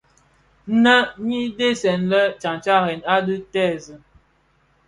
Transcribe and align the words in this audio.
Nnë 0.73 0.95
nyi 1.27 1.41
dhesen 1.57 2.01
le 2.11 2.21
tyantyaran 2.41 3.01
a 3.13 3.15
dhi 3.25 3.35
tèèzi. 3.51 3.95